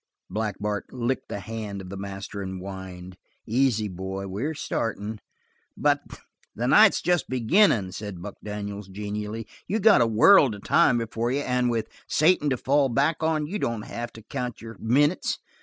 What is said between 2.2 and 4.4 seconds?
and whined. "Easy, boy.